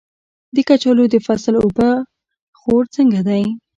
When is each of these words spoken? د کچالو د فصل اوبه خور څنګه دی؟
د 0.55 0.57
کچالو 0.67 1.03
د 1.13 1.15
فصل 1.25 1.53
اوبه 1.63 1.89
خور 2.59 2.83
څنګه 2.95 3.19
دی؟ 3.27 3.43